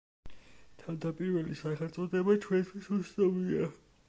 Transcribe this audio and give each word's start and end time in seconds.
თავდაპირველი 0.83 1.59
სახელწოდება 1.59 2.39
ჩვენთვის 2.47 2.91
უცნობია. 2.99 3.71